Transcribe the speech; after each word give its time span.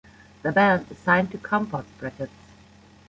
The 0.41 0.51
band 0.51 0.89
is 0.89 0.97
signed 0.97 1.29
to 1.31 1.37
Compost 1.37 1.85
Records. 2.01 2.31